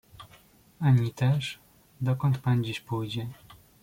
"Ani 0.79 1.11
też, 1.13 1.59
dokąd 2.01 2.37
Pan 2.37 2.63
dziś 2.63 2.79
pójdzie." 2.79 3.27